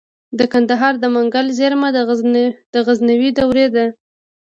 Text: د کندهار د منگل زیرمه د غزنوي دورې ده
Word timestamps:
د 0.39 0.39
کندهار 0.53 0.93
د 0.99 1.05
منگل 1.15 1.47
زیرمه 1.57 1.89
د 2.73 2.77
غزنوي 2.87 3.29
دورې 3.37 3.67
ده 3.75 3.85